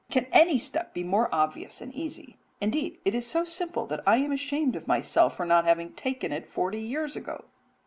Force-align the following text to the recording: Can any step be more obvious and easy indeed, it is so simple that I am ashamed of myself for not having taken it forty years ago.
Can 0.09 0.25
any 0.31 0.57
step 0.57 0.95
be 0.95 1.03
more 1.03 1.29
obvious 1.31 1.79
and 1.79 1.93
easy 1.93 2.39
indeed, 2.59 2.97
it 3.05 3.13
is 3.13 3.27
so 3.27 3.45
simple 3.45 3.85
that 3.85 4.01
I 4.07 4.17
am 4.17 4.31
ashamed 4.31 4.75
of 4.75 4.87
myself 4.87 5.37
for 5.37 5.45
not 5.45 5.65
having 5.65 5.93
taken 5.93 6.31
it 6.31 6.49
forty 6.49 6.79
years 6.81 7.15
ago. 7.15 7.45